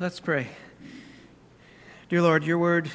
[0.00, 0.48] Let's pray.
[2.08, 2.90] Dear Lord, your word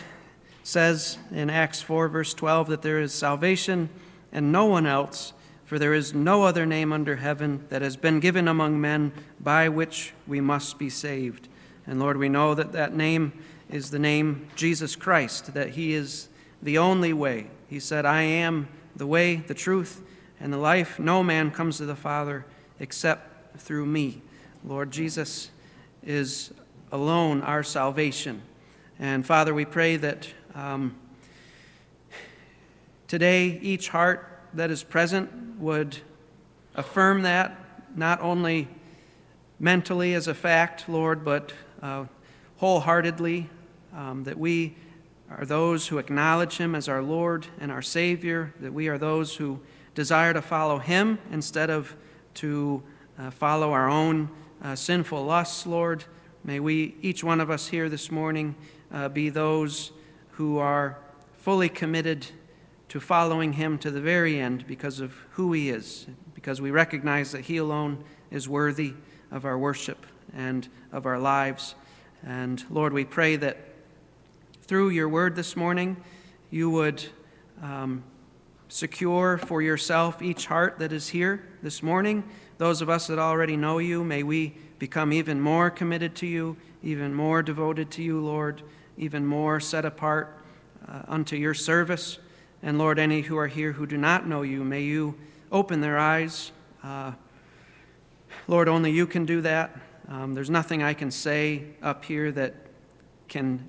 [0.63, 3.89] says in Acts 4, verse 12, that there is salvation
[4.31, 5.31] and no one else,
[5.65, 9.69] for there is no other name under heaven that has been given among men by
[9.69, 11.47] which we must be saved.
[11.85, 13.33] And Lord, we know that that name
[13.69, 16.27] is the name Jesus Christ, that he is
[16.59, 17.51] the only way.
[17.69, 20.01] He said, I am the way, the truth,
[20.39, 20.97] and the life.
[20.97, 22.47] No man comes to the Father
[22.79, 24.23] except through me.
[24.63, 25.51] Lord Jesus
[26.03, 26.51] is
[26.95, 28.41] alone our salvation.
[28.97, 30.95] And Father, we pray that um,
[33.09, 35.97] today each heart that is present would
[36.73, 37.59] affirm that,
[37.97, 38.69] not only
[39.59, 42.05] mentally as a fact, Lord, but uh,
[42.57, 43.49] wholeheartedly,
[43.93, 44.77] um, that we
[45.29, 49.35] are those who acknowledge Him as our Lord and our Savior, that we are those
[49.35, 49.59] who
[49.95, 51.93] desire to follow Him instead of
[52.35, 52.81] to
[53.19, 54.29] uh, follow our own
[54.63, 56.05] uh, sinful lusts, Lord.
[56.45, 58.53] May we, each one of us here this morning,
[58.93, 59.91] uh, be those
[60.33, 60.99] who are
[61.33, 62.27] fully committed
[62.89, 67.31] to following Him to the very end because of who He is, because we recognize
[67.31, 68.93] that He alone is worthy
[69.31, 71.73] of our worship and of our lives.
[72.23, 73.57] And Lord, we pray that
[74.61, 75.97] through your word this morning,
[76.51, 77.03] you would
[77.59, 78.03] um,
[78.67, 82.23] secure for yourself each heart that is here this morning.
[82.57, 86.57] Those of us that already know you, may we become even more committed to you,
[86.83, 88.61] even more devoted to you, Lord,
[88.97, 90.41] even more set apart
[90.87, 92.19] uh, unto your service.
[92.63, 95.15] And Lord, any who are here who do not know you, may you
[95.51, 96.51] open their eyes.
[96.83, 97.13] Uh,
[98.47, 99.77] Lord, only you can do that.
[100.07, 102.55] Um, there's nothing I can say up here that
[103.27, 103.67] can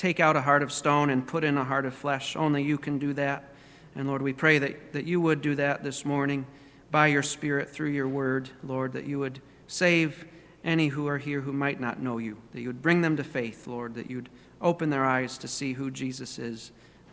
[0.00, 2.34] take out a heart of stone and put in a heart of flesh.
[2.34, 3.52] Only you can do that.
[3.94, 6.46] And Lord, we pray that, that you would do that this morning
[6.90, 10.24] by your Spirit through your word, Lord, that you would save
[10.64, 13.24] any who are here who might not know you, that you would bring them to
[13.24, 14.30] faith, Lord, that you'd
[14.62, 16.72] open their eyes to see who Jesus is.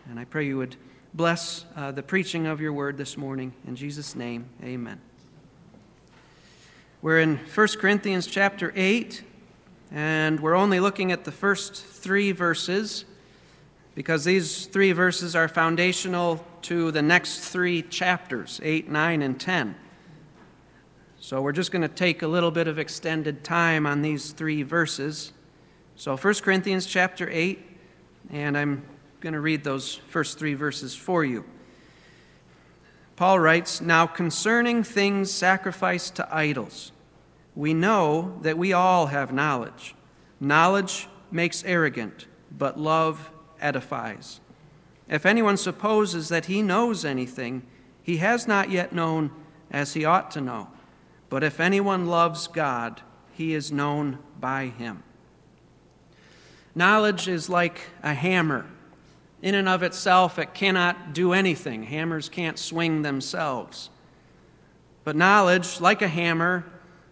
[0.09, 0.77] And I pray you would
[1.13, 3.51] bless uh, the preaching of your word this morning.
[3.67, 5.01] In Jesus' name, amen.
[7.01, 9.23] We're in 1 Corinthians chapter 8,
[9.91, 13.05] and we're only looking at the first three verses
[13.95, 19.75] because these three verses are foundational to the next three chapters 8, 9, and 10.
[21.19, 24.61] So we're just going to take a little bit of extended time on these three
[24.61, 25.33] verses.
[25.95, 27.59] So 1 Corinthians chapter 8,
[28.29, 28.83] and I'm
[29.19, 31.43] going to read those first three verses for you.
[33.15, 36.91] Paul writes, Now concerning things sacrificed to idols,
[37.57, 39.95] we know that we all have knowledge.
[40.39, 44.39] Knowledge makes arrogant, but love edifies.
[45.09, 47.65] If anyone supposes that he knows anything,
[48.03, 49.31] he has not yet known
[49.71, 50.69] as he ought to know.
[51.29, 53.01] But if anyone loves God,
[53.33, 55.01] he is known by him.
[56.75, 58.67] Knowledge is like a hammer
[59.41, 61.83] in and of itself, it cannot do anything.
[61.83, 63.89] Hammers can't swing themselves.
[65.03, 66.65] But knowledge, like a hammer,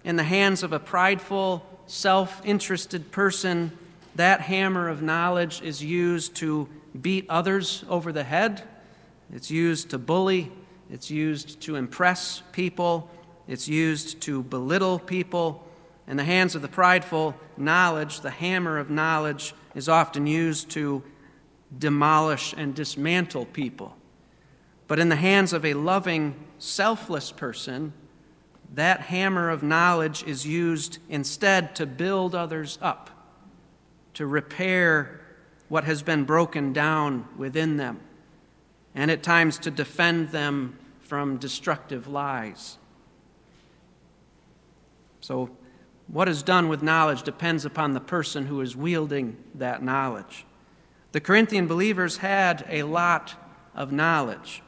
[0.05, 3.77] in the hands of a prideful, self interested person,
[4.13, 6.69] that hammer of knowledge is used to
[7.01, 8.63] beat others over the head.
[9.33, 10.51] It's used to bully.
[10.89, 13.09] It's used to impress people.
[13.47, 15.67] It's used to belittle people.
[16.07, 21.03] In the hands of the prideful, knowledge, the hammer of knowledge, is often used to
[21.75, 23.97] demolish and dismantle people.
[24.87, 27.91] But in the hands of a loving, selfless person,
[28.75, 33.09] that hammer of knowledge is used instead to build others up,
[34.13, 35.21] to repair
[35.69, 37.99] what has been broken down within them,
[38.93, 42.77] and at times to defend them from destructive lies.
[45.21, 45.49] So,
[46.07, 50.45] what is done with knowledge depends upon the person who is wielding that knowledge.
[51.13, 53.33] The Corinthian believers had a lot
[53.73, 54.61] of knowledge.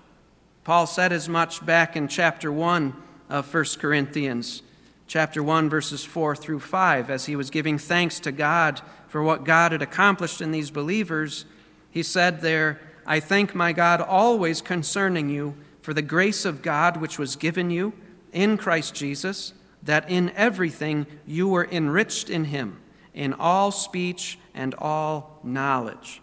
[0.64, 4.62] Paul said as much back in chapter 1 of 1 Corinthians,
[5.08, 9.44] chapter 1, verses 4 through 5, as he was giving thanks to God for what
[9.44, 11.46] God had accomplished in these believers.
[11.90, 16.98] He said there, I thank my God always concerning you for the grace of God
[16.98, 17.94] which was given you
[18.34, 22.80] in Christ Jesus, that in everything you were enriched in him,
[23.14, 26.22] in all speech and all knowledge.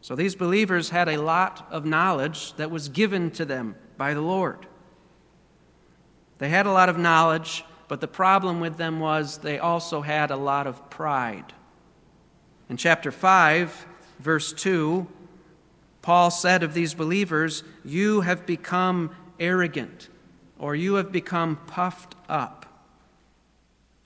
[0.00, 4.20] So these believers had a lot of knowledge that was given to them by the
[4.20, 4.66] Lord.
[6.40, 10.30] They had a lot of knowledge, but the problem with them was they also had
[10.30, 11.52] a lot of pride.
[12.70, 13.86] In chapter 5,
[14.18, 15.06] verse 2,
[16.00, 20.08] Paul said of these believers, You have become arrogant,
[20.58, 22.64] or you have become puffed up.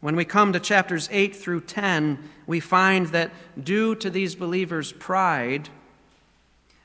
[0.00, 3.30] When we come to chapters 8 through 10, we find that
[3.62, 5.68] due to these believers' pride,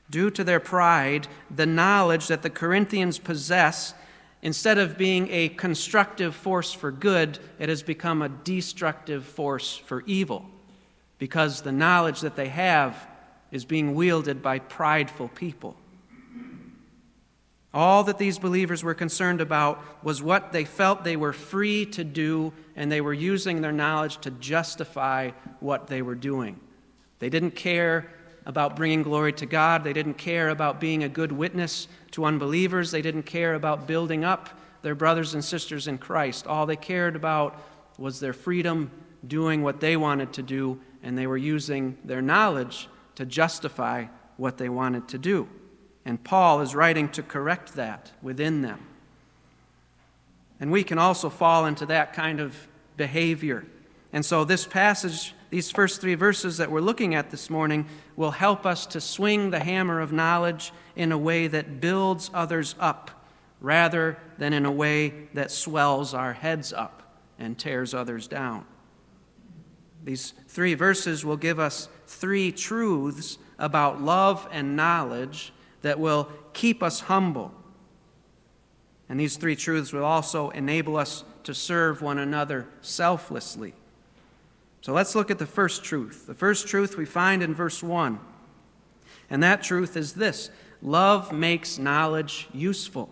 [0.08, 3.94] due to their pride, the knowledge that the Corinthians possess,
[4.42, 10.02] instead of being a constructive force for good, it has become a destructive force for
[10.06, 10.44] evil
[11.18, 13.08] because the knowledge that they have
[13.50, 15.76] is being wielded by prideful people.
[17.72, 22.02] All that these believers were concerned about was what they felt they were free to
[22.02, 26.58] do, and they were using their knowledge to justify what they were doing.
[27.20, 28.10] They didn't care
[28.50, 29.84] about bringing glory to God.
[29.84, 32.90] They didn't care about being a good witness to unbelievers.
[32.90, 34.50] They didn't care about building up
[34.82, 36.48] their brothers and sisters in Christ.
[36.48, 37.62] All they cared about
[37.96, 38.90] was their freedom,
[39.24, 44.06] doing what they wanted to do, and they were using their knowledge to justify
[44.36, 45.48] what they wanted to do.
[46.04, 48.84] And Paul is writing to correct that within them.
[50.58, 53.64] And we can also fall into that kind of behavior.
[54.12, 57.86] And so, this passage, these first three verses that we're looking at this morning,
[58.16, 62.74] will help us to swing the hammer of knowledge in a way that builds others
[62.78, 63.10] up
[63.60, 68.64] rather than in a way that swells our heads up and tears others down.
[70.02, 76.82] These three verses will give us three truths about love and knowledge that will keep
[76.82, 77.52] us humble.
[79.08, 83.74] And these three truths will also enable us to serve one another selflessly.
[84.80, 86.26] So let's look at the first truth.
[86.26, 88.18] The first truth we find in verse 1.
[89.28, 90.50] And that truth is this
[90.82, 93.10] love makes knowledge useful.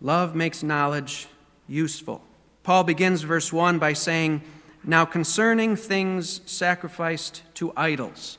[0.00, 1.28] Love makes knowledge
[1.68, 2.22] useful.
[2.62, 4.42] Paul begins verse 1 by saying,
[4.84, 8.38] Now concerning things sacrificed to idols.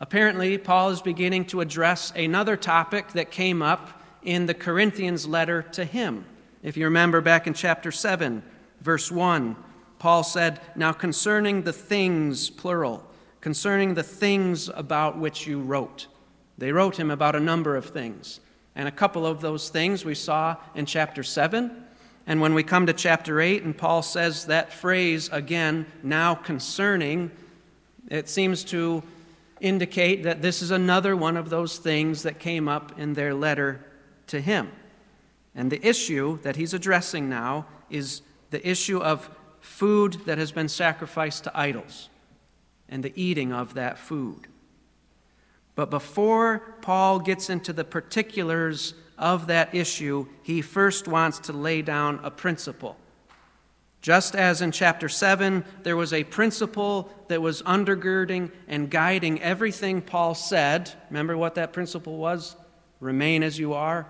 [0.00, 5.62] Apparently, Paul is beginning to address another topic that came up in the Corinthians letter
[5.62, 6.24] to him.
[6.62, 8.42] If you remember back in chapter 7,
[8.80, 9.56] verse 1,
[9.98, 13.04] Paul said, Now concerning the things, plural,
[13.40, 16.06] concerning the things about which you wrote.
[16.56, 18.40] They wrote him about a number of things.
[18.74, 21.84] And a couple of those things we saw in chapter 7.
[22.26, 27.30] And when we come to chapter 8, and Paul says that phrase again, now concerning,
[28.08, 29.02] it seems to
[29.60, 33.84] indicate that this is another one of those things that came up in their letter
[34.28, 34.70] to him.
[35.54, 39.30] And the issue that he's addressing now is the issue of
[39.68, 42.08] food that has been sacrificed to idols
[42.88, 44.48] and the eating of that food.
[45.74, 51.82] But before Paul gets into the particulars of that issue, he first wants to lay
[51.82, 52.96] down a principle.
[54.00, 60.00] Just as in chapter 7, there was a principle that was undergirding and guiding everything
[60.00, 60.90] Paul said.
[61.10, 62.56] Remember what that principle was?
[63.00, 64.06] Remain as you are.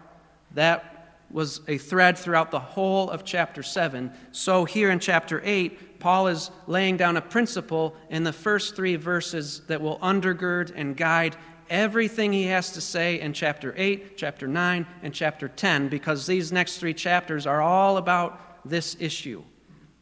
[0.55, 0.98] That
[1.31, 4.13] was a thread throughout the whole of chapter 7.
[4.33, 8.97] So here in chapter 8, Paul is laying down a principle in the first three
[8.97, 11.37] verses that will undergird and guide
[11.69, 16.51] everything he has to say in chapter 8, chapter 9, and chapter 10, because these
[16.51, 19.43] next three chapters are all about this issue.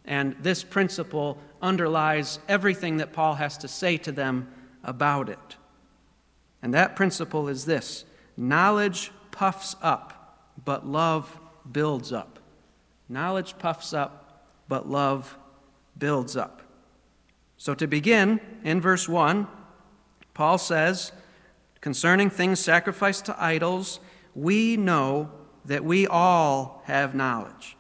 [0.05, 4.49] And this principle underlies everything that Paul has to say to them
[4.85, 5.57] about it.
[6.63, 8.05] And that principle is this
[8.37, 10.16] knowledge puffs up,
[10.67, 11.41] but love
[11.73, 12.39] builds up.
[13.09, 15.39] Knowledge puffs up, but love
[15.97, 16.61] builds up.
[17.57, 19.47] So, to begin, in verse 1,
[20.35, 21.13] Paul says,
[21.81, 24.01] concerning things sacrificed to idols,
[24.35, 25.31] we know
[25.65, 27.77] that we all have knowledge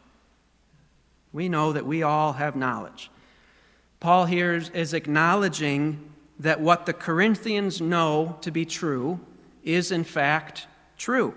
[1.37, 3.11] we know that we all have knowledge.
[4.00, 9.20] Paul here is acknowledging that what the Corinthians know to be true
[9.62, 11.34] is, in fact, true.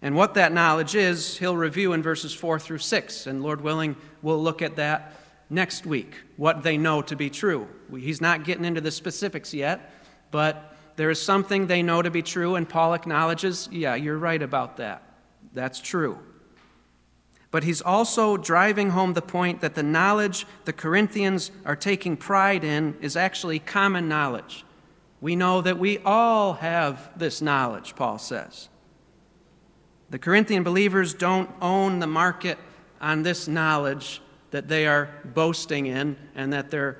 [0.00, 3.26] And what that knowledge is, he'll review in verses 4 through 6.
[3.26, 5.14] And Lord willing, we'll look at that
[5.50, 7.66] next week, what they know to be true.
[7.90, 9.92] He's not getting into the specifics yet,
[10.30, 14.42] but there is something they know to be true, and Paul acknowledges, yeah, you're right
[14.42, 15.02] about that.
[15.54, 16.18] That's true.
[17.50, 22.62] But he's also driving home the point that the knowledge the Corinthians are taking pride
[22.62, 24.64] in is actually common knowledge.
[25.20, 28.68] We know that we all have this knowledge, Paul says.
[30.10, 32.58] The Corinthian believers don't own the market
[33.00, 36.98] on this knowledge that they are boasting in and that they're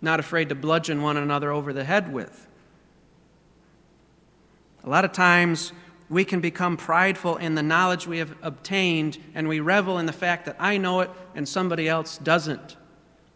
[0.00, 2.46] not afraid to bludgeon one another over the head with.
[4.84, 5.72] A lot of times,
[6.08, 10.12] we can become prideful in the knowledge we have obtained, and we revel in the
[10.12, 12.76] fact that I know it and somebody else doesn't.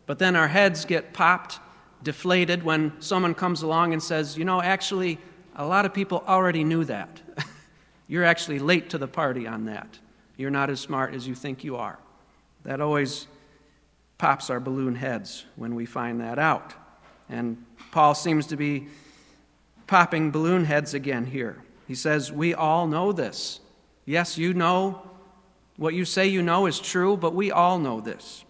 [0.07, 1.61] But then our heads get popped,
[2.03, 5.19] deflated, when someone comes along and says, You know, actually,
[5.55, 7.21] a lot of people already knew that.
[8.13, 9.99] You're actually late to the party on that.
[10.37, 11.99] You're not as smart as you think you are.
[12.63, 13.27] That always
[14.19, 16.75] pops our balloon heads when we find that out.
[17.31, 18.89] And Paul seems to be
[19.87, 21.63] popping balloon heads again here.
[21.89, 23.61] He says, We all know this.
[24.05, 25.09] Yes, you know
[25.79, 28.45] what you say you know is true, but we all know this.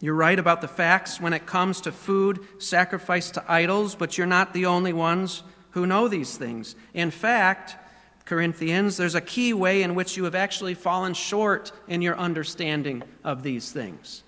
[0.00, 4.26] You're right about the facts when it comes to food sacrificed to idols, but you're
[4.26, 6.76] not the only ones who know these things.
[6.92, 7.78] In fact,
[8.26, 13.04] Corinthians, there's a key way in which you have actually fallen short in your understanding
[13.24, 14.24] of these things.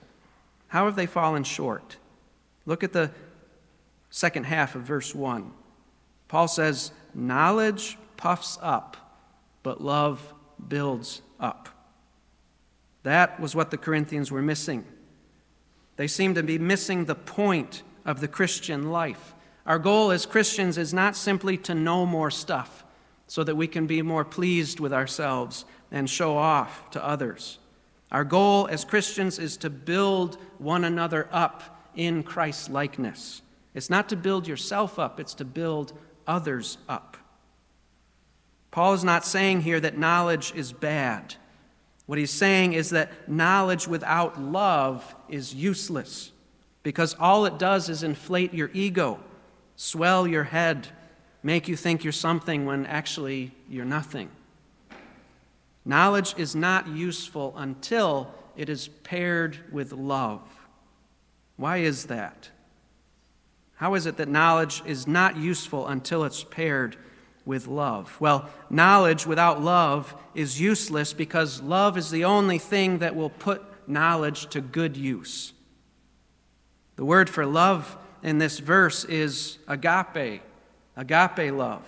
[0.69, 1.97] How have they fallen short?
[2.65, 3.11] Look at the
[4.09, 5.53] second half of verse 1.
[6.29, 8.97] Paul says, Knowledge puffs up,
[9.65, 10.33] but love
[10.69, 11.69] builds up.
[13.03, 14.85] That was what the Corinthians were missing.
[15.97, 19.35] They seem to be missing the point of the Christian life.
[19.67, 22.85] Our goal as Christians is not simply to know more stuff
[23.29, 27.59] so that we can be more pleased with ourselves and show off to others.
[28.11, 33.43] Our goal as Christians is to build one another up in Christ's likeness.
[33.75, 35.93] It's not to build yourself up, it's to build
[36.27, 37.17] others up.
[38.71, 41.35] Paul is not saying here that knowledge is bad.
[42.07, 46.33] What he's saying is that knowledge without love is useless
[46.83, 49.21] because all it does is inflate your ego,
[49.77, 50.89] swell your head,
[51.43, 54.31] make you think you're something when actually you're nothing.
[55.85, 60.43] Knowledge is not useful until it is paired with love.
[61.57, 62.51] Why is that?
[63.77, 66.97] How is it that knowledge is not useful until it's paired
[67.45, 68.17] with love?
[68.21, 73.63] Well, knowledge without love is useless because love is the only thing that will put
[73.89, 75.53] knowledge to good use.
[76.97, 80.43] The word for love in this verse is agape,
[80.99, 81.85] agape love.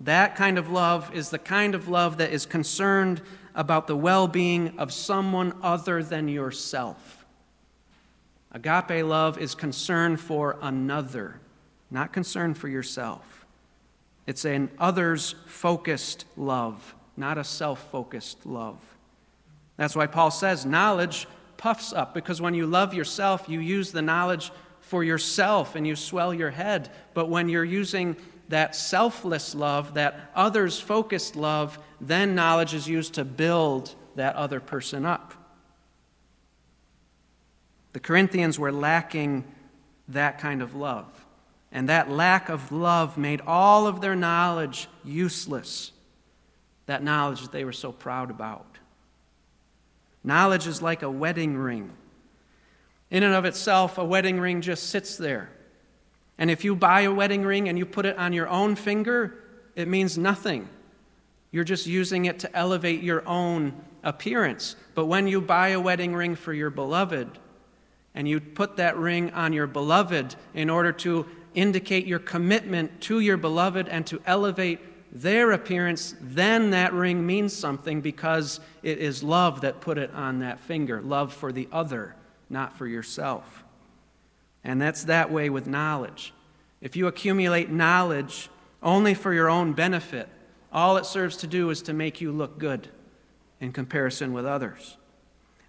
[0.00, 3.20] That kind of love is the kind of love that is concerned
[3.54, 7.26] about the well being of someone other than yourself.
[8.52, 11.40] Agape love is concern for another,
[11.90, 13.44] not concern for yourself.
[14.26, 18.80] It's an others focused love, not a self focused love.
[19.76, 24.02] That's why Paul says knowledge puffs up, because when you love yourself, you use the
[24.02, 26.90] knowledge for yourself and you swell your head.
[27.14, 28.16] But when you're using
[28.48, 34.60] that selfless love, that others focused love, then knowledge is used to build that other
[34.60, 35.34] person up.
[37.92, 39.44] The Corinthians were lacking
[40.08, 41.06] that kind of love.
[41.72, 45.92] And that lack of love made all of their knowledge useless.
[46.86, 48.66] That knowledge that they were so proud about.
[50.22, 51.90] Knowledge is like a wedding ring.
[53.10, 55.50] In and of itself, a wedding ring just sits there.
[56.38, 59.34] And if you buy a wedding ring and you put it on your own finger,
[59.76, 60.68] it means nothing.
[61.50, 64.76] You're just using it to elevate your own appearance.
[64.94, 67.38] But when you buy a wedding ring for your beloved,
[68.14, 73.20] and you put that ring on your beloved in order to indicate your commitment to
[73.20, 74.80] your beloved and to elevate
[75.12, 80.40] their appearance, then that ring means something because it is love that put it on
[80.40, 82.14] that finger love for the other,
[82.50, 83.63] not for yourself.
[84.64, 86.32] And that's that way with knowledge.
[86.80, 88.48] If you accumulate knowledge
[88.82, 90.28] only for your own benefit,
[90.72, 92.88] all it serves to do is to make you look good
[93.60, 94.96] in comparison with others.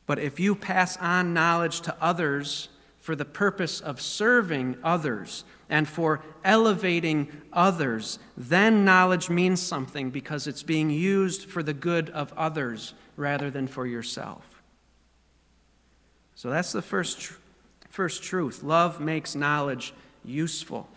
[0.08, 5.88] But if you pass on knowledge to others for the purpose of serving others, and
[5.88, 12.32] for elevating others, then knowledge means something because it's being used for the good of
[12.34, 14.62] others rather than for yourself.
[16.36, 17.32] So that's the first,
[17.96, 18.62] first truth.
[18.62, 19.94] Love makes knowledge
[20.26, 20.90] useful.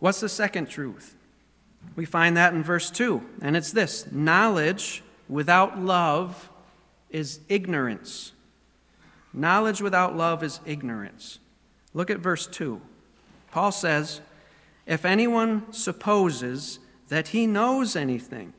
[0.00, 1.14] What's the second truth?
[1.94, 6.50] We find that in verse 2, and it's this knowledge without love
[7.10, 8.32] is ignorance.
[9.32, 11.38] Knowledge without love is ignorance.
[11.94, 12.80] Look at verse 2.
[13.52, 14.20] Paul says,
[14.84, 18.52] If anyone supposes that he knows anything,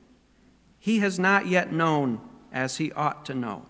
[0.79, 2.21] he has not yet known
[2.53, 3.65] as he ought to know.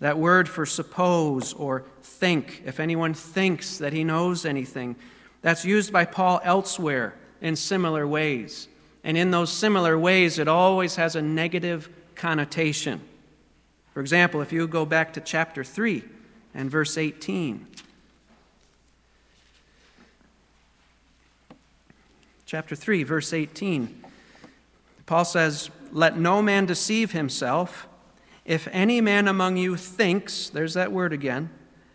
[0.00, 4.96] That word for suppose or think, if anyone thinks that he knows anything,
[5.42, 8.68] that's used by Paul elsewhere in similar ways.
[9.04, 13.00] And in those similar ways, it always has a negative connotation.
[13.94, 16.04] For example, if you go back to chapter 3
[16.54, 17.66] and verse 18,
[22.50, 24.02] chapter 3, verse 18.
[25.06, 27.86] Paul says, Let no man deceive himself.
[28.50, 31.50] If any man among you thinks, there's that word again,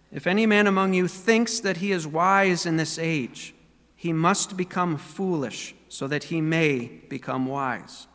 [0.09, 3.53] if any man among you thinks that he is wise in this age,
[3.93, 8.07] he must become foolish so that he may become wise.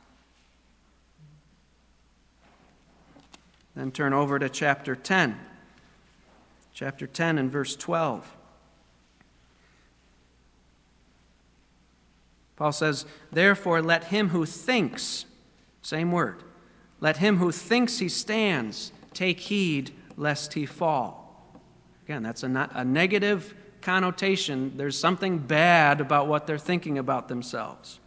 [3.76, 5.38] Then turn over to chapter 10
[6.72, 8.38] chapter 10 and verse 12.
[12.56, 15.26] Paul says, Therefore, let him who thinks,
[15.82, 16.42] same word,
[17.00, 21.60] let him who thinks he stands take heed lest he fall.
[22.04, 24.76] Again, that's a, a negative connotation.
[24.76, 27.98] There's something bad about what they're thinking about themselves.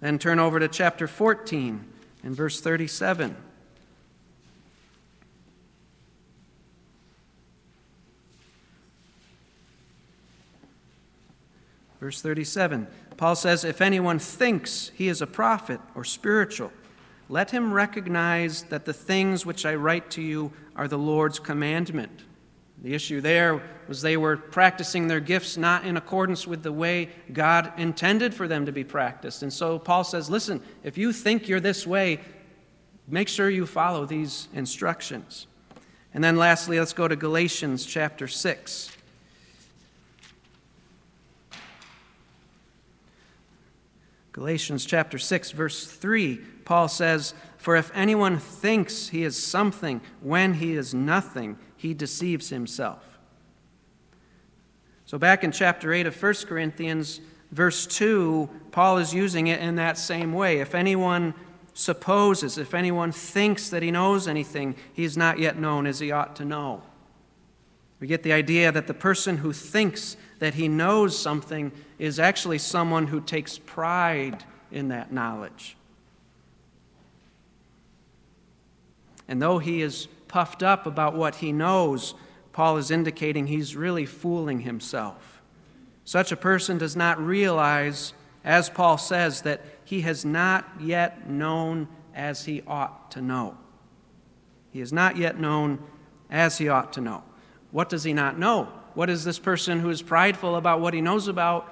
[0.00, 1.84] Then turn over to chapter 14
[2.22, 3.36] and verse 37.
[12.00, 16.70] Verse 37, Paul says, If anyone thinks he is a prophet or spiritual,
[17.28, 22.22] let him recognize that the things which I write to you are the Lord's commandment.
[22.82, 27.08] The issue there was they were practicing their gifts not in accordance with the way
[27.32, 29.42] God intended for them to be practiced.
[29.42, 32.20] And so Paul says, Listen, if you think you're this way,
[33.08, 35.46] make sure you follow these instructions.
[36.12, 38.95] And then lastly, let's go to Galatians chapter 6.
[44.36, 50.54] Galatians chapter 6, verse 3, Paul says, For if anyone thinks he is something when
[50.54, 53.18] he is nothing, he deceives himself.
[55.06, 59.76] So, back in chapter 8 of 1 Corinthians, verse 2, Paul is using it in
[59.76, 60.60] that same way.
[60.60, 61.32] If anyone
[61.72, 66.12] supposes, if anyone thinks that he knows anything, he is not yet known as he
[66.12, 66.82] ought to know.
[68.00, 72.58] We get the idea that the person who thinks that he knows something is actually
[72.58, 75.76] someone who takes pride in that knowledge.
[79.28, 82.14] And though he is puffed up about what he knows,
[82.52, 85.42] Paul is indicating he's really fooling himself.
[86.04, 88.12] Such a person does not realize,
[88.44, 93.56] as Paul says, that he has not yet known as he ought to know.
[94.72, 95.80] He has not yet known
[96.30, 97.24] as he ought to know.
[97.70, 98.68] What does he not know?
[98.96, 101.70] What is this person who is prideful about what he knows about?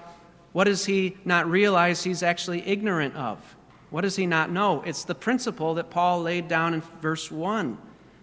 [0.52, 3.38] What does he not realize he's actually ignorant of?
[3.88, 4.82] What does he not know?
[4.82, 7.78] It's the principle that Paul laid down in verse 1.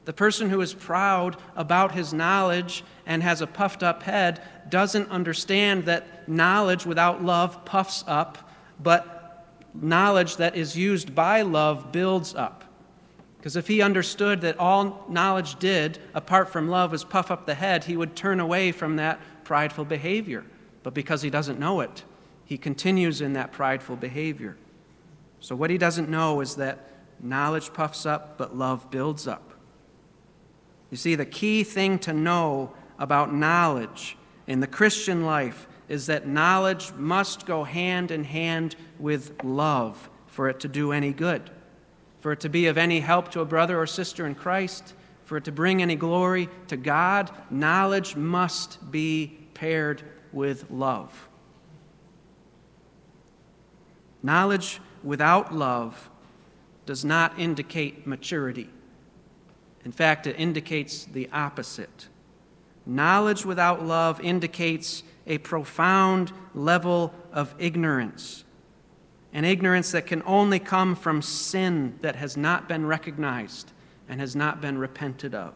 [0.05, 5.09] The person who is proud about his knowledge and has a puffed up head doesn't
[5.09, 12.35] understand that knowledge without love puffs up, but knowledge that is used by love builds
[12.35, 12.65] up.
[13.41, 17.55] Because if he understood that all knowledge did, apart from love, is puff up the
[17.55, 20.45] head, he would turn away from that prideful behavior.
[20.83, 22.03] But because he doesn't know it,
[22.45, 24.57] he continues in that prideful behavior.
[25.39, 26.87] So, what he doesn't know is that
[27.19, 29.55] knowledge puffs up, but love builds up.
[30.91, 36.27] You see, the key thing to know about knowledge in the Christian life is that
[36.27, 41.49] knowledge must go hand in hand with love for it to do any good
[42.21, 44.93] for it to be of any help to a brother or sister in Christ,
[45.25, 51.27] for it to bring any glory to God, knowledge must be paired with love.
[54.23, 56.09] Knowledge without love
[56.85, 58.69] does not indicate maturity.
[59.83, 62.07] In fact, it indicates the opposite.
[62.85, 68.43] Knowledge without love indicates a profound level of ignorance
[69.33, 73.71] an ignorance that can only come from sin that has not been recognized
[74.09, 75.53] and has not been repented of.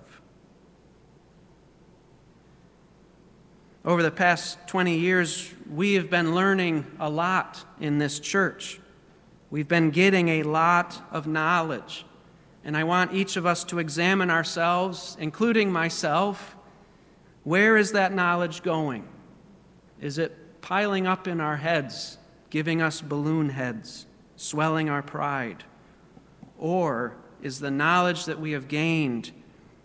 [3.84, 8.80] Over the past 20 years, we have been learning a lot in this church.
[9.52, 12.06] We've been getting a lot of knowledge.
[12.64, 16.56] And I want each of us to examine ourselves, including myself.
[17.44, 19.08] Where is that knowledge going?
[20.02, 22.18] Is it piling up in our heads
[22.56, 24.06] giving us balloon heads,
[24.38, 25.66] swelling our pride?
[26.58, 29.34] Or is the knowledge that we have gained,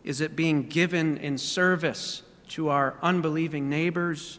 [0.05, 4.39] is it being given in service to our unbelieving neighbors,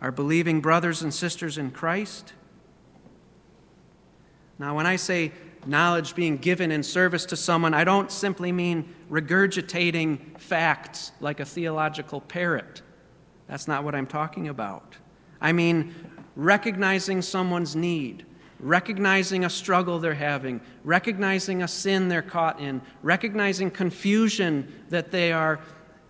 [0.00, 2.32] our believing brothers and sisters in Christ?
[4.58, 5.32] Now, when I say
[5.66, 11.44] knowledge being given in service to someone, I don't simply mean regurgitating facts like a
[11.44, 12.80] theological parrot.
[13.46, 14.96] That's not what I'm talking about.
[15.38, 15.94] I mean
[16.40, 18.24] recognizing someone's need,
[18.58, 25.32] recognizing a struggle they're having, recognizing a sin they're caught in, recognizing confusion that they
[25.32, 25.60] are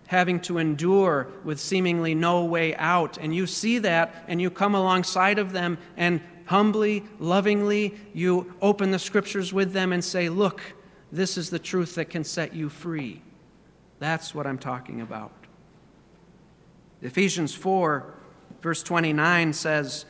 [0.07, 3.17] having to endure with seemingly no way out.
[3.17, 8.91] And you see that and you come alongside of them and humbly, lovingly, you open
[8.91, 10.61] the scriptures with them and say, Look,
[11.11, 13.21] this is the truth that can set you free.
[13.99, 15.33] That's what I'm talking about.
[17.01, 18.15] Ephesians 4
[18.61, 20.05] Verse 29 says,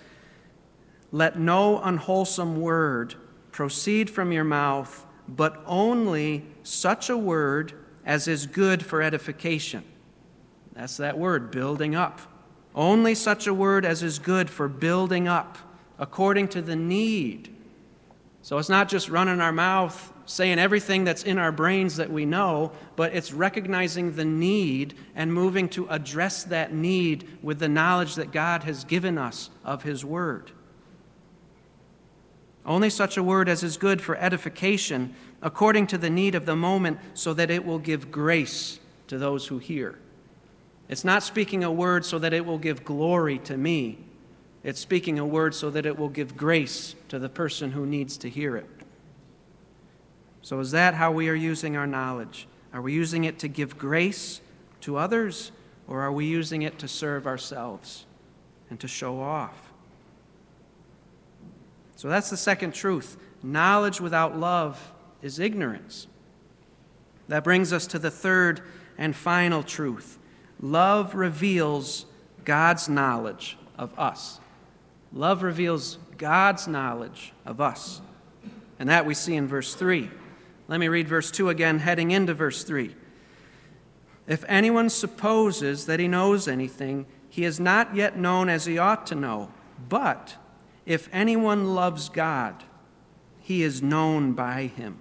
[1.11, 3.15] Let no unwholesome word
[3.51, 7.73] proceed from your mouth, but only such a word
[8.05, 9.83] as is good for edification,
[10.73, 12.21] That's that word, building up.
[12.73, 15.57] Only such a word as is good for building up,
[15.99, 17.53] according to the need.
[18.41, 22.25] So it's not just running our mouth saying everything that's in our brains that we
[22.25, 28.15] know, but it's recognizing the need and moving to address that need with the knowledge
[28.15, 30.51] that God has given us of His Word.
[32.65, 36.55] Only such a word as is good for edification, according to the need of the
[36.55, 39.97] moment, so that it will give grace to those who hear.
[40.87, 43.99] It's not speaking a word so that it will give glory to me.
[44.63, 48.17] It's speaking a word so that it will give grace to the person who needs
[48.17, 48.69] to hear it.
[50.43, 52.47] So, is that how we are using our knowledge?
[52.73, 54.41] Are we using it to give grace
[54.81, 55.51] to others,
[55.87, 58.05] or are we using it to serve ourselves
[58.69, 59.70] and to show off?
[62.01, 63.15] So, that's the second truth.
[63.43, 66.07] Knowledge without love is ignorance.
[67.27, 68.61] That brings us to the third
[68.97, 70.17] and final truth
[70.59, 72.07] love reveals
[72.43, 74.39] God's knowledge of us.
[75.13, 78.01] Love reveals God's knowledge of us.
[78.79, 80.09] And that we see in verse 3.
[80.67, 82.95] Let me read verse 2 again, heading into verse 3.
[84.25, 89.05] If anyone supposes that he knows anything, he is not yet known as he ought
[89.05, 89.51] to know.
[89.87, 90.37] But
[90.91, 92.65] if anyone loves God,
[93.39, 94.99] he is known by him.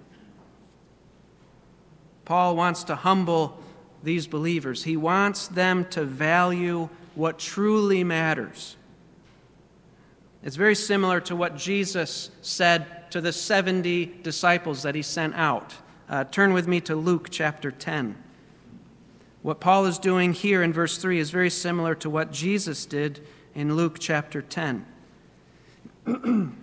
[2.23, 3.59] Paul wants to humble
[4.01, 4.85] these believers.
[4.85, 8.77] He wants them to value what truly matters.
[10.41, 15.73] It's very similar to what Jesus said to the 70 disciples that he sent out.
[16.07, 18.15] Uh, turn with me to Luke chapter 10.
[19.41, 23.27] What Paul is doing here in verse 3 is very similar to what Jesus did
[23.53, 24.85] in Luke chapter 10.
[26.05, 26.55] in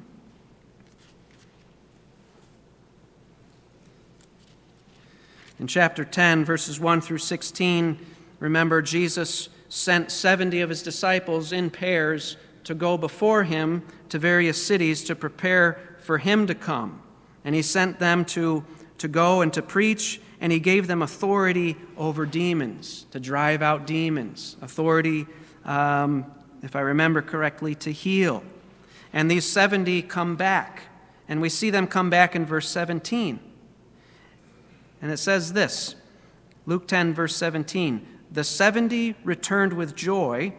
[5.66, 7.98] chapter 10, verses 1 through 16,
[8.40, 14.60] remember Jesus sent 70 of his disciples in pairs to go before him to various
[14.60, 17.00] cities to prepare for him to come.
[17.44, 18.64] And he sent them to,
[18.98, 23.86] to go and to preach, and he gave them authority over demons, to drive out
[23.86, 25.26] demons, authority,
[25.64, 26.26] um,
[26.64, 28.42] if I remember correctly, to heal.
[29.12, 30.84] And these 70 come back,
[31.28, 33.40] and we see them come back in verse 17.
[35.00, 35.94] And it says this
[36.66, 40.54] Luke 10, verse 17 The 70 returned with joy.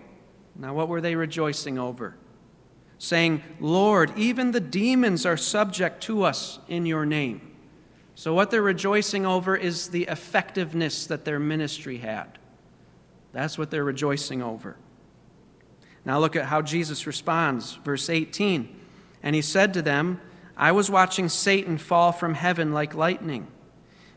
[0.56, 2.18] Now, what were they rejoicing over?
[3.00, 7.42] saying, Lord, even the demons are subject to us in your name.
[8.14, 12.38] So, what they're rejoicing over is the effectiveness that their ministry had.
[13.32, 14.76] That's what they're rejoicing over.
[16.06, 17.76] Now, look at how Jesus responds.
[17.76, 18.76] Verse 18
[19.22, 20.22] And he said to them,
[20.58, 23.48] I was watching Satan fall from heaven like lightning.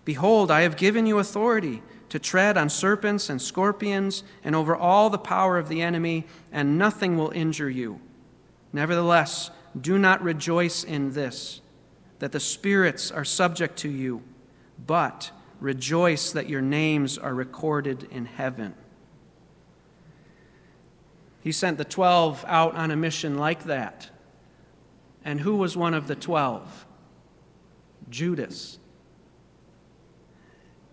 [0.04, 5.08] Behold, I have given you authority to tread on serpents and scorpions and over all
[5.08, 8.00] the power of the enemy, and nothing will injure you.
[8.72, 11.60] Nevertheless, do not rejoice in this,
[12.18, 14.22] that the spirits are subject to you,
[14.84, 18.74] but rejoice that your names are recorded in heaven.
[21.42, 24.10] He sent the twelve out on a mission like that.
[25.24, 26.86] And who was one of the twelve?
[28.08, 28.78] Judas.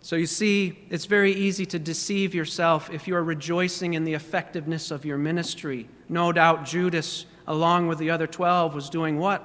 [0.01, 4.13] So you see, it's very easy to deceive yourself if you are rejoicing in the
[4.13, 5.88] effectiveness of your ministry.
[6.07, 9.43] No doubt Judas along with the other 12, was doing what?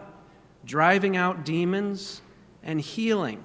[0.65, 2.21] Driving out demons
[2.63, 3.43] and healing.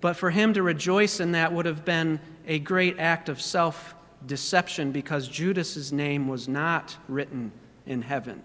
[0.00, 3.94] But for him to rejoice in that would have been a great act of self
[4.24, 7.52] deception because Judas's name was not written
[7.86, 8.42] in heaven.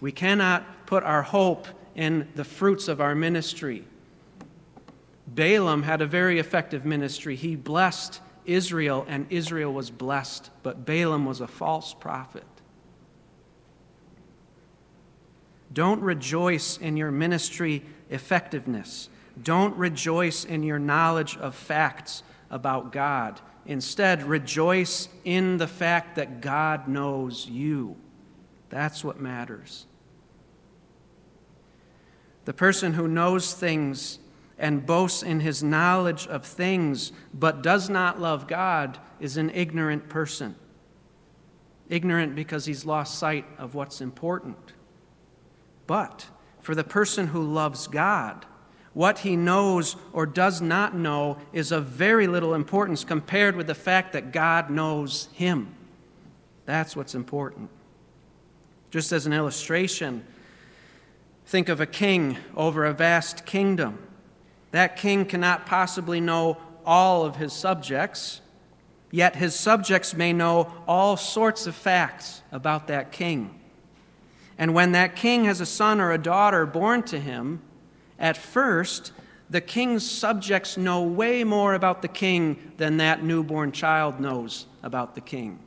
[0.00, 3.84] We cannot put our hope in the fruits of our ministry.
[5.26, 7.36] Balaam had a very effective ministry.
[7.36, 12.44] He blessed Israel, and Israel was blessed, but Balaam was a false prophet.
[15.72, 19.08] Don't rejoice in your ministry effectiveness.
[19.42, 23.40] Don't rejoice in your knowledge of facts about God.
[23.66, 27.96] Instead, rejoice in the fact that God knows you.
[28.70, 29.86] That's what matters.
[32.44, 34.18] The person who knows things
[34.58, 40.08] and boasts in his knowledge of things but does not love God is an ignorant
[40.08, 40.56] person.
[41.88, 44.72] Ignorant because he's lost sight of what's important.
[45.86, 46.26] But
[46.60, 48.46] for the person who loves God,
[48.94, 53.74] what he knows or does not know is of very little importance compared with the
[53.74, 55.74] fact that God knows him.
[56.66, 57.70] That's what's important.
[58.90, 60.24] Just as an illustration,
[61.46, 63.98] think of a king over a vast kingdom.
[64.72, 68.40] That king cannot possibly know all of his subjects.
[69.10, 73.58] Yet his subjects may know all sorts of facts about that king.
[74.58, 77.62] And when that king has a son or a daughter born to him,
[78.22, 79.12] at first,
[79.50, 85.16] the king's subjects know way more about the king than that newborn child knows about
[85.16, 85.58] the king.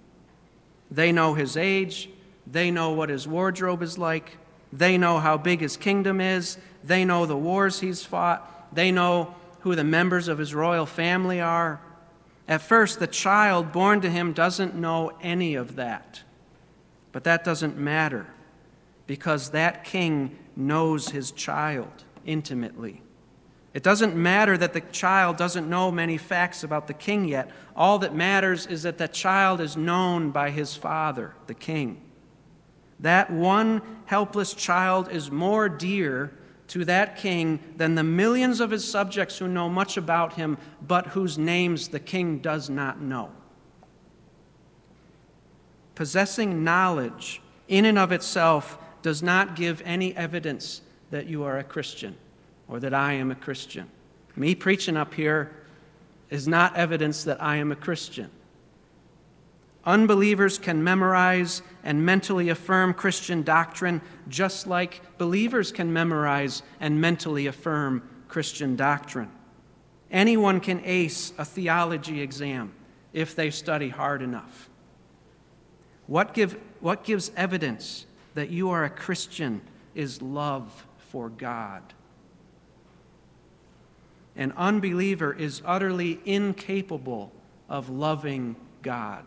[0.89, 2.09] They know his age,
[2.47, 4.37] they know what his wardrobe is like,
[4.71, 9.35] they know how big his kingdom is, they know the wars he's fought, they know
[9.59, 11.81] who the members of his royal family are.
[12.47, 16.21] At first, the child born to him doesn't know any of that.
[17.11, 18.27] But that doesn't matter
[19.07, 23.01] because that king knows his child intimately.
[23.73, 27.51] It doesn't matter that the child doesn't know many facts about the king yet.
[27.75, 32.01] All that matters is that the child is known by his father, the king.
[33.01, 36.31] That one helpless child is more dear
[36.67, 41.07] to that king than the millions of his subjects who know much about him, but
[41.07, 43.29] whose names the king does not know.
[45.95, 50.81] Possessing knowledge in and of itself does not give any evidence
[51.15, 52.13] that you are a Christian
[52.67, 53.89] or that I am a Christian.
[54.35, 55.49] Me preaching up here
[56.29, 58.29] is not evidence that I am a Christian.
[59.85, 67.47] Unbelievers can memorize and mentally affirm Christian doctrine just like believers can memorize and mentally
[67.47, 69.31] affirm Christian doctrine.
[70.11, 72.73] Anyone can ace a theology exam
[73.13, 74.69] if they study hard enough.
[76.07, 79.61] What, give, what gives evidence that you are a Christian
[79.93, 80.84] is love
[81.15, 81.81] for God.
[84.35, 87.31] An unbeliever is utterly incapable
[87.69, 89.23] of loving God.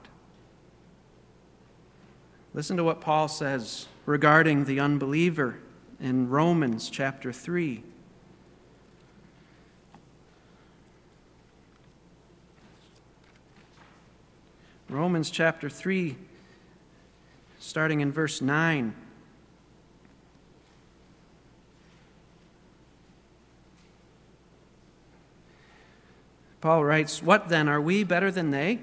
[2.53, 5.61] Listen to what Paul says regarding the unbeliever
[5.99, 7.83] in Romans chapter 3.
[14.91, 16.17] Romans chapter 3,
[17.59, 18.95] starting in verse 9.
[26.61, 27.69] Paul writes, What then?
[27.69, 28.81] Are we better than they?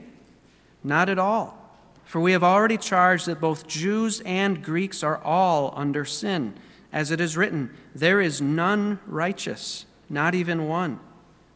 [0.84, 1.62] Not at all.
[2.06, 6.54] For we have already charged that both Jews and Greeks are all under sin.
[6.94, 11.00] As it is written, There is none righteous, not even one.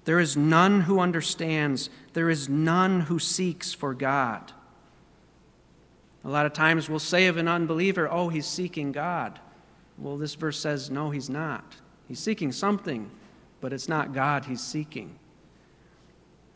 [0.05, 1.89] There is none who understands.
[2.13, 4.51] There is none who seeks for God.
[6.23, 9.39] A lot of times we'll say of an unbeliever, Oh, he's seeking God.
[9.97, 11.75] Well, this verse says, No, he's not.
[12.07, 13.11] He's seeking something,
[13.61, 15.18] but it's not God he's seeking.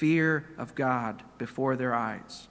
[0.00, 2.48] fear of God before their eyes.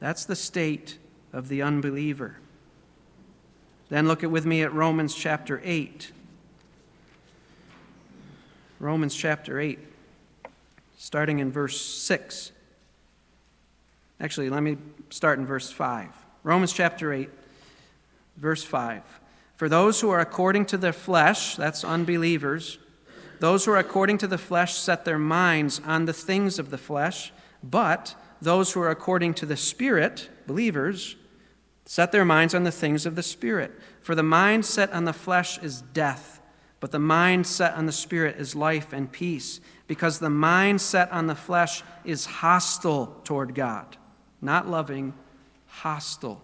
[0.00, 0.98] That's the state
[1.32, 2.38] of the unbeliever.
[3.90, 6.10] Then look at with me at Romans chapter 8.
[8.80, 9.78] Romans chapter 8,
[10.98, 12.50] starting in verse 6.
[14.18, 14.76] Actually, let me
[15.10, 16.08] start in verse 5.
[16.42, 17.30] Romans chapter 8,
[18.36, 19.20] verse 5.
[19.54, 22.78] For those who are according to their flesh, that's unbelievers,
[23.44, 26.78] those who are according to the flesh set their minds on the things of the
[26.78, 27.30] flesh,
[27.62, 31.16] but those who are according to the Spirit, believers,
[31.84, 33.70] set their minds on the things of the Spirit.
[34.00, 36.40] For the mind set on the flesh is death,
[36.80, 41.12] but the mind set on the Spirit is life and peace, because the mind set
[41.12, 43.98] on the flesh is hostile toward God,
[44.40, 45.12] not loving,
[45.66, 46.42] hostile.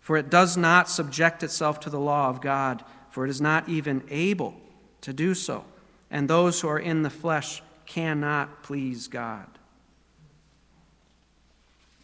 [0.00, 3.68] For it does not subject itself to the law of God, for it is not
[3.68, 4.54] even able
[5.02, 5.66] to do so.
[6.14, 9.48] And those who are in the flesh cannot please God.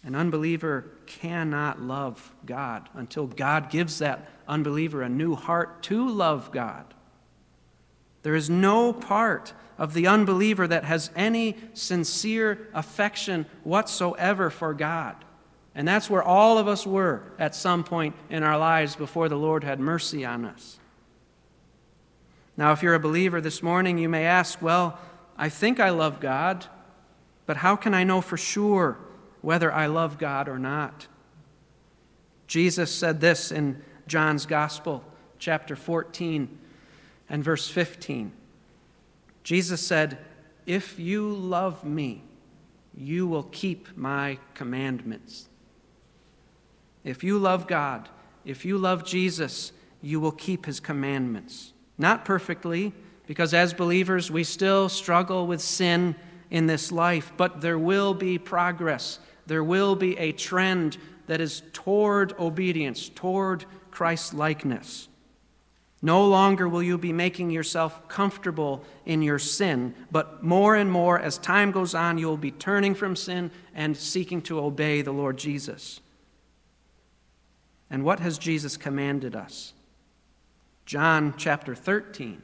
[0.02, 6.50] An unbeliever cannot love God until God gives that unbeliever a new heart to love
[6.50, 6.92] God.
[8.22, 15.14] There is no part of the unbeliever that has any sincere affection whatsoever for God.
[15.72, 19.38] And that's where all of us were at some point in our lives before the
[19.38, 20.79] Lord had mercy on us.
[22.56, 24.98] Now, if you're a believer this morning, you may ask, well,
[25.36, 26.66] I think I love God,
[27.46, 28.98] but how can I know for sure
[29.40, 31.06] whether I love God or not?
[32.46, 35.04] Jesus said this in John's Gospel,
[35.38, 36.58] chapter 14
[37.28, 38.32] and verse 15.
[39.42, 40.18] Jesus said,
[40.66, 42.24] If you love me,
[42.94, 45.48] you will keep my commandments.
[47.04, 48.08] If you love God,
[48.44, 51.72] if you love Jesus, you will keep his commandments.
[52.00, 52.94] Not perfectly,
[53.26, 56.16] because as believers, we still struggle with sin
[56.50, 59.18] in this life, but there will be progress.
[59.46, 65.08] There will be a trend that is toward obedience, toward Christ likeness.
[66.00, 71.20] No longer will you be making yourself comfortable in your sin, but more and more,
[71.20, 75.12] as time goes on, you will be turning from sin and seeking to obey the
[75.12, 76.00] Lord Jesus.
[77.90, 79.74] And what has Jesus commanded us?
[80.86, 82.42] John chapter 13.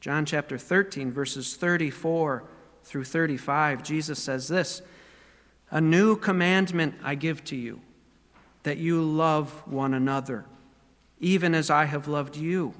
[0.00, 2.44] John chapter 13, verses 34
[2.84, 4.82] through 35, Jesus says this
[5.70, 7.80] A new commandment I give to you,
[8.62, 10.44] that you love one another
[11.18, 12.74] even as I have loved you,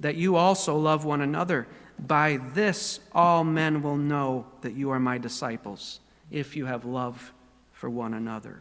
[0.00, 1.66] that you also love one another.
[1.98, 7.32] By this all men will know that you are my disciples, if you have love
[7.72, 8.60] for one another.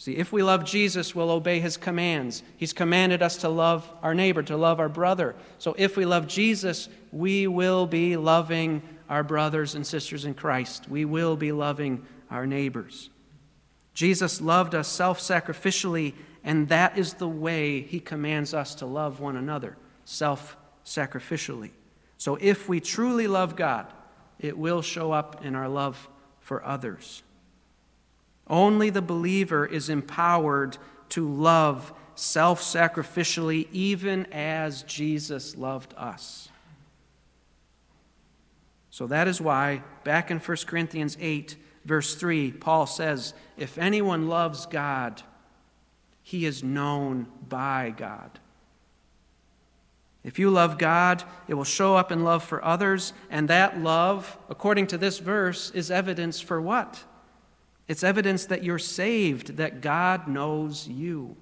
[0.00, 2.42] See, if we love Jesus, we'll obey his commands.
[2.56, 5.34] He's commanded us to love our neighbor, to love our brother.
[5.58, 10.88] So if we love Jesus, we will be loving our brothers and sisters in Christ.
[10.88, 13.10] We will be loving our neighbors.
[13.92, 19.20] Jesus loved us self sacrificially and that is the way he commands us to love
[19.20, 21.72] one another, self sacrificially.
[22.16, 23.92] So if we truly love God,
[24.38, 26.08] it will show up in our love
[26.40, 27.22] for others.
[28.50, 30.76] Only the believer is empowered
[31.10, 36.48] to love self sacrificially, even as Jesus loved us.
[38.90, 44.28] So that is why, back in 1 Corinthians 8, verse 3, Paul says, If anyone
[44.28, 45.22] loves God,
[46.22, 48.40] he is known by God.
[50.22, 54.36] If you love God, it will show up in love for others, and that love,
[54.50, 57.04] according to this verse, is evidence for what?
[57.90, 61.36] It's evidence that you're saved, that God knows you.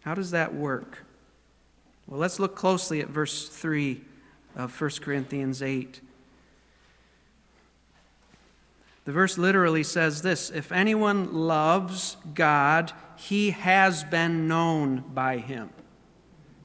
[0.00, 1.04] How does that work?
[2.08, 4.00] Well, let's look closely at verse 3
[4.56, 6.00] of 1 Corinthians 8.
[9.04, 15.70] The verse literally says this If anyone loves God, he has been known by him.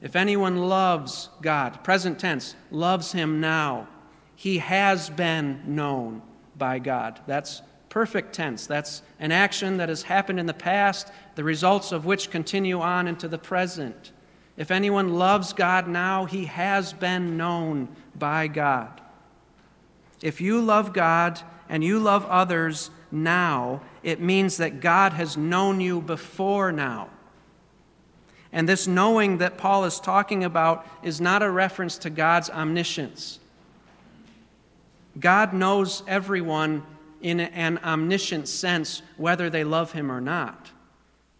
[0.00, 3.86] If anyone loves God, present tense, loves him now,
[4.34, 6.22] he has been known
[6.56, 7.20] by God.
[7.28, 7.62] That's
[7.92, 8.66] perfect tense.
[8.66, 13.06] That's an action that has happened in the past, the results of which continue on
[13.06, 14.12] into the present.
[14.56, 19.00] If anyone loves God now, he has been known by God.
[20.22, 25.80] If you love God, and you love others now, it means that God has known
[25.80, 27.08] you before now.
[28.52, 33.38] And this knowing that Paul is talking about is not a reference to God's omniscience.
[35.18, 36.82] God knows everyone
[37.22, 40.70] in an omniscient sense, whether they love him or not.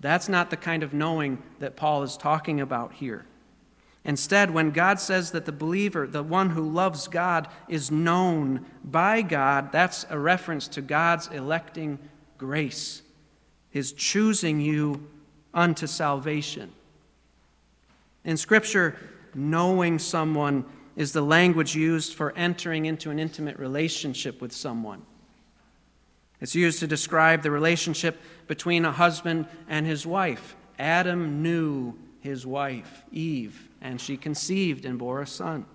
[0.00, 3.24] That's not the kind of knowing that Paul is talking about here.
[4.04, 9.22] Instead, when God says that the believer, the one who loves God, is known by
[9.22, 11.98] God, that's a reference to God's electing
[12.36, 13.02] grace,
[13.70, 15.08] His choosing you
[15.54, 16.72] unto salvation.
[18.24, 18.96] In Scripture,
[19.34, 20.64] knowing someone
[20.96, 25.02] is the language used for entering into an intimate relationship with someone.
[26.42, 30.54] It's used to describe the relationship between a husband and his wife.
[30.78, 35.66] Adam knew his wife, Eve and she conceived and bore a son.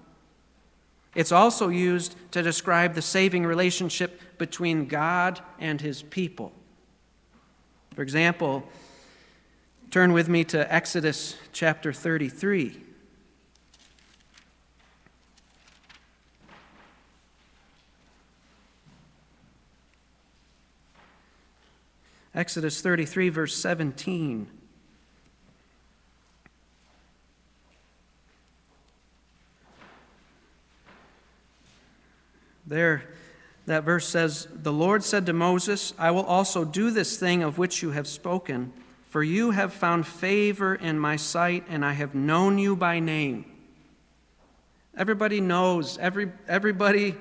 [1.14, 6.54] It's also used to describe the saving relationship between God and his people.
[7.94, 8.64] For example,
[9.92, 12.87] turn with me to Exodus chapter 33.
[22.38, 24.46] Exodus 33, verse 17.
[32.68, 33.06] There,
[33.66, 37.58] that verse says, The Lord said to Moses, I will also do this thing of
[37.58, 38.72] which you have spoken,
[39.10, 43.46] for you have found favor in my sight, and I have known you by name.
[44.96, 47.16] Everybody knows, every, everybody,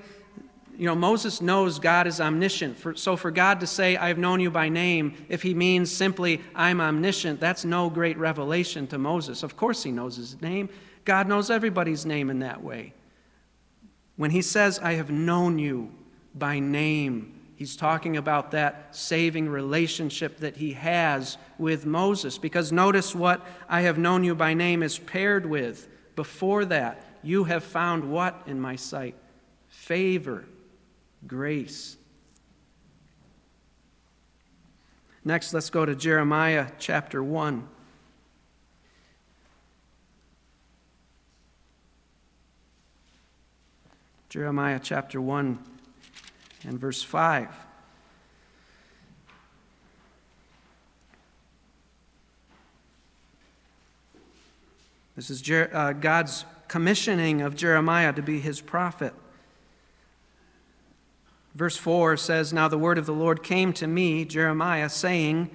[0.79, 2.77] you know, Moses knows God is omniscient.
[2.77, 6.41] For, so for God to say, I've known you by name, if he means simply,
[6.55, 9.43] I'm omniscient, that's no great revelation to Moses.
[9.43, 10.69] Of course he knows his name.
[11.05, 12.93] God knows everybody's name in that way.
[14.17, 15.93] When he says, I have known you
[16.35, 22.39] by name, he's talking about that saving relationship that he has with Moses.
[22.39, 25.89] Because notice what I have known you by name is paired with.
[26.17, 29.15] Before that, you have found what in my sight?
[29.69, 30.47] Favor,
[31.27, 31.97] grace.
[35.25, 37.69] Next, let's go to Jeremiah chapter 1.
[44.29, 45.59] Jeremiah chapter 1
[46.65, 47.49] and verse 5.
[55.17, 59.15] This is Jer- uh, God's commissioning of Jeremiah to be his prophet.
[61.57, 65.51] Verse 4 says, Now the word of the Lord came to me, Jeremiah, saying,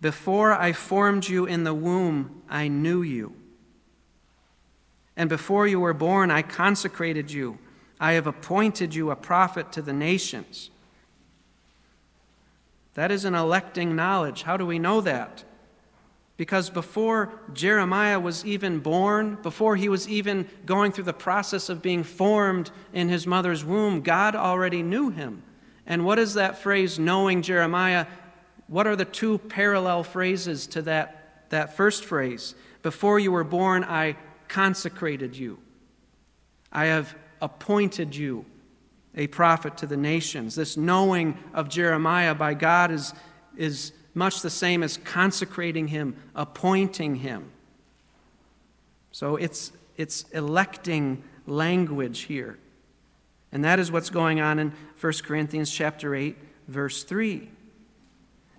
[0.00, 3.36] Before I formed you in the womb, I knew you.
[5.16, 7.58] And before you were born, I consecrated you.
[8.00, 10.70] I have appointed you a prophet to the nations.
[12.94, 14.42] That is an electing knowledge.
[14.42, 15.44] How do we know that?
[16.38, 21.82] Because before Jeremiah was even born, before he was even going through the process of
[21.82, 25.42] being formed in his mother's womb, God already knew him.
[25.84, 28.06] And what is that phrase, knowing Jeremiah?
[28.68, 32.54] What are the two parallel phrases to that, that first phrase?
[32.82, 34.16] Before you were born, I
[34.46, 35.58] consecrated you.
[36.70, 38.46] I have appointed you
[39.16, 40.54] a prophet to the nations.
[40.54, 43.12] This knowing of Jeremiah by God is,
[43.56, 47.50] is much the same as consecrating him, appointing him.
[49.12, 52.58] So it's, it's electing language here.
[53.52, 56.36] And that is what's going on in 1 Corinthians chapter 8
[56.68, 57.48] verse 3.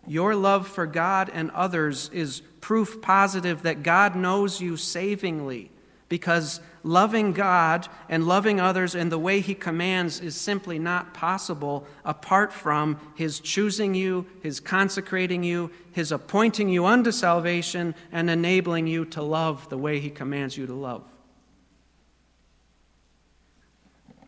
[0.08, 5.70] Your love for God and others is proof positive that God knows you savingly
[6.10, 11.86] because loving God and loving others in the way He commands is simply not possible
[12.04, 18.88] apart from His choosing you, His consecrating you, His appointing you unto salvation, and enabling
[18.88, 21.04] you to love the way He commands you to love.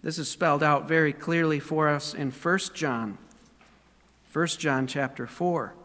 [0.03, 3.17] This is spelled out very clearly for us in 1 John,
[4.33, 5.75] 1 John chapter 4.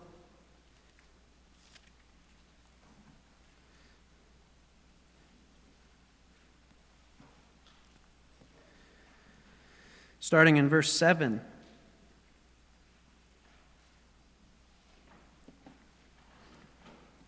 [10.26, 11.40] Starting in verse 7.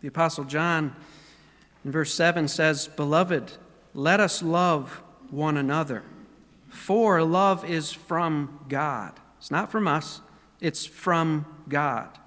[0.01, 0.97] The Apostle John
[1.85, 3.53] in verse 7 says, Beloved,
[3.95, 6.03] let us love one another,
[6.67, 9.13] for love is from God.
[9.39, 10.21] It's not from us,
[10.61, 12.19] it's from God.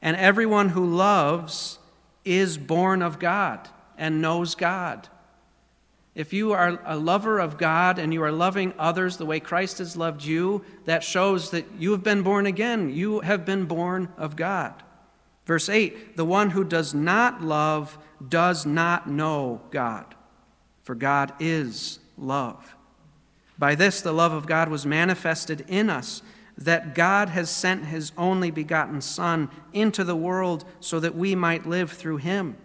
[0.00, 1.80] And everyone who loves
[2.24, 5.08] is born of God and knows God.
[6.16, 9.78] If you are a lover of God and you are loving others the way Christ
[9.78, 12.88] has loved you, that shows that you have been born again.
[12.88, 14.82] You have been born of God.
[15.44, 20.14] Verse 8 The one who does not love does not know God,
[20.80, 22.74] for God is love.
[23.58, 26.22] By this, the love of God was manifested in us,
[26.56, 31.66] that God has sent his only begotten Son into the world so that we might
[31.66, 32.56] live through him.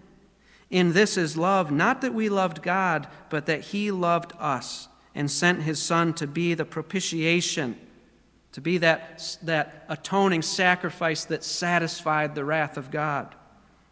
[0.71, 5.29] In this is love, not that we loved God, but that He loved us and
[5.29, 7.77] sent His Son to be the propitiation,
[8.53, 13.35] to be that, that atoning sacrifice that satisfied the wrath of God.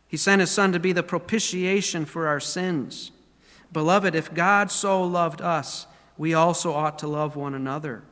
[0.07, 3.11] He sent His Son to be the propitiation for our sins.
[3.73, 5.86] Beloved, if God so loved us,
[6.17, 8.03] we also ought to love one another.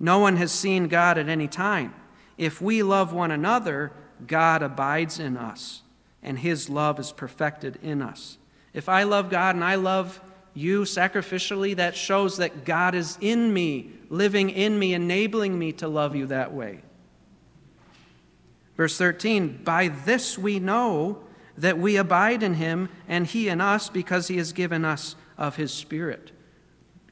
[0.00, 1.94] No one has seen God at any time.
[2.38, 3.92] If we love one another,
[4.26, 5.82] God abides in us
[6.22, 8.38] and His love is perfected in us.
[8.72, 10.20] If I love God and I love
[10.54, 15.88] you sacrificially, that shows that God is in me, living in me, enabling me to
[15.88, 16.82] love you that way.
[18.76, 21.22] Verse 13 By this we know
[21.56, 25.56] that we abide in Him and He in us because He has given us of
[25.56, 26.32] His Spirit.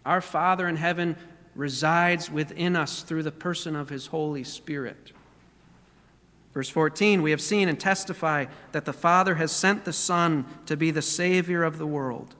[0.04, 1.16] Our Father in heaven
[1.54, 5.12] resides within us through the person of His Holy Spirit.
[6.52, 10.76] Verse 14, we have seen and testify that the Father has sent the Son to
[10.76, 12.34] be the Savior of the world.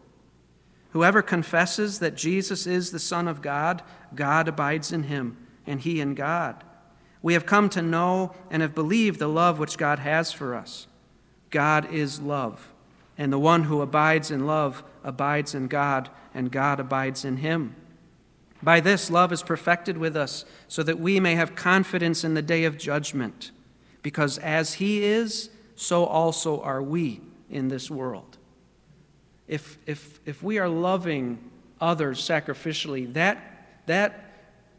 [0.93, 3.83] Whoever confesses that Jesus is the Son of God,
[4.15, 5.37] God abides in him,
[5.67, 6.65] and he in God.
[7.21, 10.87] We have come to know and have believed the love which God has for us.
[11.51, 12.73] God is love,
[13.19, 17.77] and the one who abides in love abides in God, and God abides in him.
[18.63, 22.43] By this, love is perfected with us, so that we may have confidence in the
[22.43, 23.51] day of judgment
[24.03, 27.21] because as He is, so also are we
[27.51, 28.37] in this world.
[29.47, 31.39] If, if, if we are loving
[31.81, 34.29] others sacrificially, that, that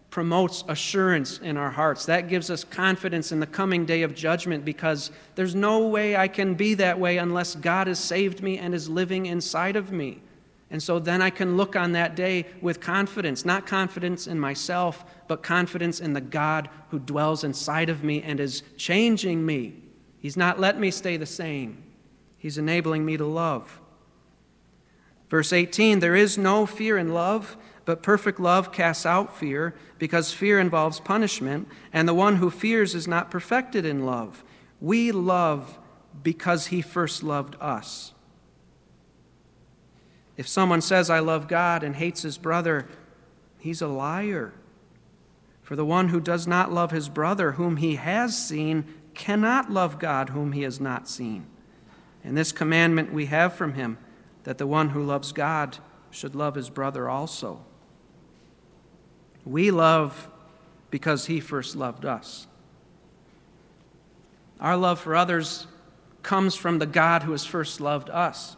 [0.10, 2.06] promotes assurance in our hearts.
[2.06, 6.28] That gives us confidence in the coming day of judgment because there's no way I
[6.28, 10.22] can be that way unless God has saved me and is living inside of me.
[10.72, 15.04] And so then I can look on that day with confidence, not confidence in myself,
[15.28, 19.84] but confidence in the God who dwells inside of me and is changing me
[20.20, 21.84] He's not letting me stay the same,
[22.38, 23.82] He's enabling me to love.
[25.30, 30.34] Verse 18 There is no fear in love, but perfect love casts out fear, because
[30.34, 34.44] fear involves punishment, and the one who fears is not perfected in love.
[34.82, 35.80] We love
[36.22, 38.14] because he first loved us.
[40.40, 42.88] If someone says, I love God, and hates his brother,
[43.58, 44.54] he's a liar.
[45.62, 50.00] For the one who does not love his brother, whom he has seen, cannot love
[50.00, 51.46] God, whom he has not seen.
[52.24, 53.98] And this commandment we have from him
[54.46, 55.80] that the one who loves God
[56.10, 57.60] should love his brother also.
[59.44, 60.32] We love
[60.90, 62.48] because he first loved us.
[64.62, 65.68] Our love for others
[66.24, 68.56] comes from the God who has first loved us.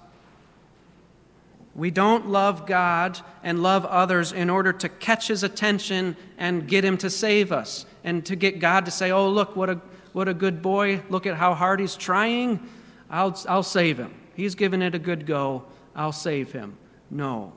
[1.74, 6.84] We don't love God and love others in order to catch his attention and get
[6.84, 10.28] him to save us and to get God to say, Oh, look, what a, what
[10.28, 11.02] a good boy.
[11.10, 12.68] Look at how hard he's trying.
[13.10, 14.14] I'll, I'll save him.
[14.36, 15.64] He's given it a good go.
[15.96, 16.78] I'll save him.
[17.10, 17.54] No.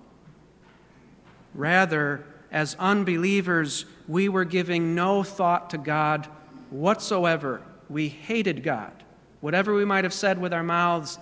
[1.54, 6.28] Rather, as unbelievers, we were giving no thought to God
[6.70, 7.62] whatsoever.
[7.88, 8.92] We hated God.
[9.40, 11.18] Whatever we might have said with our mouths,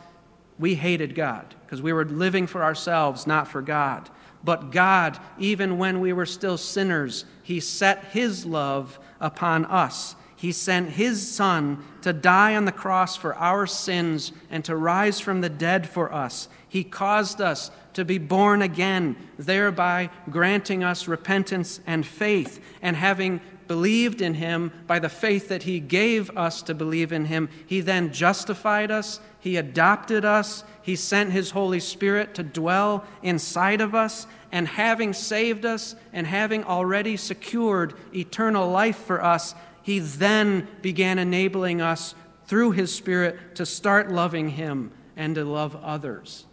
[0.59, 4.09] we hated God because we were living for ourselves, not for God.
[4.45, 10.17] But God, even when we were still sinners, He set His love upon us.
[10.37, 15.21] He sent His Son to die on the cross for our sins and to rise
[15.21, 16.49] from the dead for us.
[16.69, 22.59] He caused us to be born again, thereby granting us repentance and faith.
[22.81, 27.27] And having believed in him by the faith that he gave us to believe in
[27.27, 33.05] him, he then justified us, he adopted us, he sent his Holy Spirit to dwell
[33.23, 39.55] inside of us, and having saved us and having already secured eternal life for us,
[39.83, 42.15] he then began enabling us
[42.47, 46.47] through his Spirit to start loving him and to love others.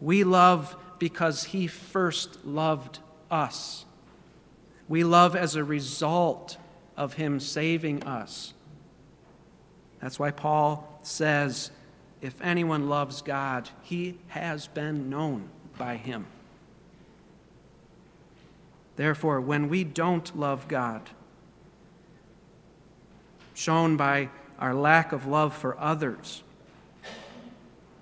[0.00, 2.98] We love because he first loved
[3.30, 3.84] us.
[4.92, 6.58] We love as a result
[6.98, 8.52] of Him saving us.
[10.02, 11.70] That's why Paul says,
[12.20, 16.26] if anyone loves God, he has been known by Him.
[18.96, 21.08] Therefore, when we don't love God,
[23.54, 24.28] shown by
[24.58, 26.42] our lack of love for others,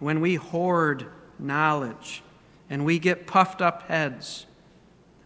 [0.01, 1.07] when we hoard
[1.39, 2.25] knowledge
[2.69, 4.47] and we get puffed up heads,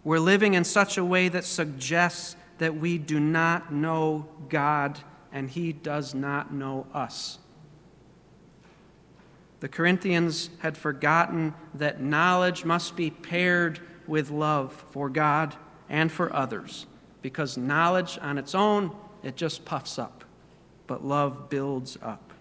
[0.05, 5.01] we're living in such a way that suggests that we do not know God
[5.33, 7.39] and He does not know us.
[9.61, 15.57] The Corinthians had forgotten that knowledge must be paired with love for God
[15.89, 16.87] and for others,
[17.23, 20.23] because knowledge on its own, it just puffs up,
[20.87, 22.33] but love builds up.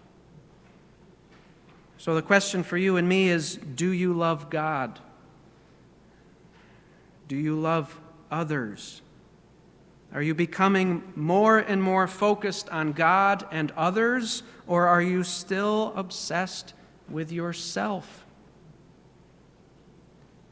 [1.96, 5.00] So the question for you and me is do you love God?
[7.28, 8.00] Do you love
[8.30, 9.02] others?
[10.12, 15.92] Are you becoming more and more focused on God and others, or are you still
[15.96, 16.72] obsessed
[17.08, 18.24] with yourself?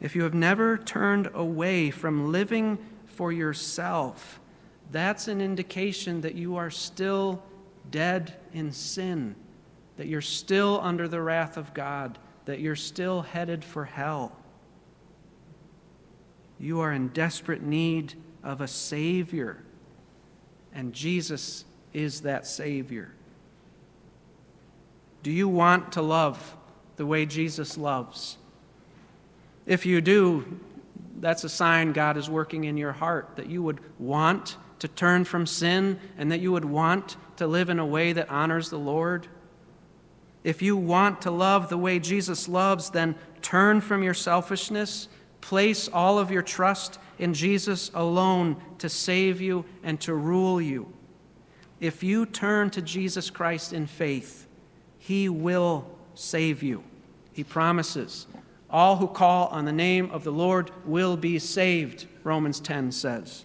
[0.01, 4.41] If you have never turned away from living for yourself,
[4.91, 7.41] that's an indication that you are still
[7.91, 9.37] dead in sin,
[9.97, 14.37] that you're still under the wrath of God, that you're still headed for hell.
[16.63, 19.65] You are in desperate need of a Savior,
[20.73, 23.13] and Jesus is that Savior.
[25.25, 26.57] Do you want to love
[26.95, 28.39] the way Jesus loves?
[29.67, 30.61] If you do,
[31.19, 35.25] that's a sign God is working in your heart that you would want to turn
[35.25, 38.79] from sin and that you would want to live in a way that honors the
[38.79, 39.27] Lord.
[40.45, 45.09] If you want to love the way Jesus loves, then turn from your selfishness
[45.43, 50.91] Place all of your trust in Jesus alone to save you and to rule you.
[51.79, 54.47] If you turn to Jesus Christ in faith,
[54.99, 56.85] he will save you.
[57.33, 58.27] He promises.
[58.71, 63.45] All who call on the name of the Lord will be saved, Romans 10 says.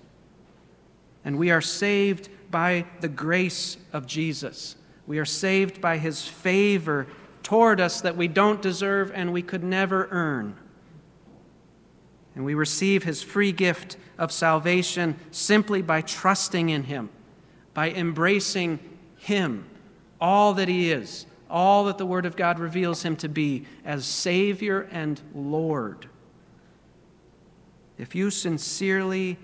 [1.26, 4.76] And we are saved by the grace of Jesus.
[5.08, 7.08] We are saved by his favor
[7.42, 10.56] toward us that we don't deserve and we could never earn.
[12.38, 17.10] And we receive his free gift of salvation simply by trusting in him,
[17.74, 18.78] by embracing
[19.18, 19.66] him,
[20.22, 24.06] all that he is, all that the Word of God reveals him to be as
[24.06, 26.10] Savior and Lord.
[27.98, 29.40] If you sincerely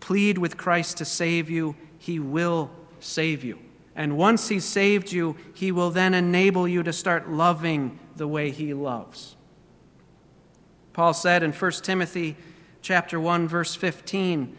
[0.00, 2.70] plead with Christ to save you, he will
[3.00, 3.58] save you.
[3.94, 8.50] And once He's saved you, He will then enable you to start loving the way
[8.50, 9.36] He loves.
[10.94, 12.36] Paul said in 1 Timothy
[12.80, 14.56] chapter 1 verse 15,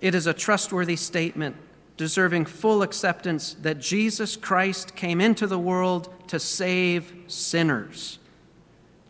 [0.00, 1.54] it is a trustworthy statement
[1.98, 8.18] deserving full acceptance that Jesus Christ came into the world to save sinners.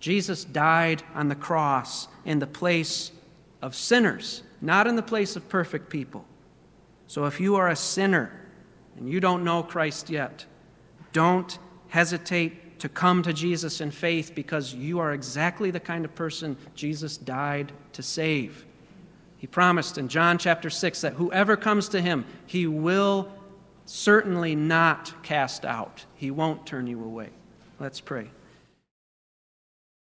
[0.00, 3.12] Jesus died on the cross in the place
[3.62, 6.24] of sinners, not in the place of perfect people.
[7.06, 8.32] So if you are a sinner
[8.96, 10.46] and you don't know Christ yet,
[11.12, 16.14] don't hesitate to come to Jesus in faith because you are exactly the kind of
[16.14, 18.66] person Jesus died to save.
[19.36, 23.32] He promised in John chapter 6 that whoever comes to him, he will
[23.86, 26.04] certainly not cast out.
[26.14, 27.30] He won't turn you away.
[27.78, 28.30] Let's pray.